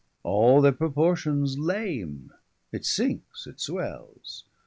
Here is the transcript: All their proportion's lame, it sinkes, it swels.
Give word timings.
All 0.23 0.61
their 0.61 0.71
proportion's 0.71 1.59
lame, 1.59 2.31
it 2.71 2.85
sinkes, 2.85 3.45
it 3.45 3.57
swels. 3.59 4.45